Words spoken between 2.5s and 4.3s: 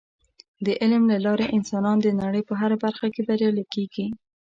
هره برخه کې بریالي کیږي.